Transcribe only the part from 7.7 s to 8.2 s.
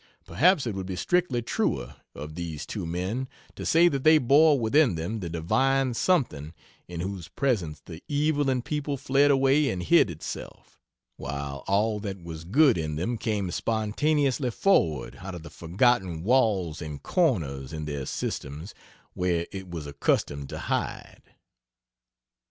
the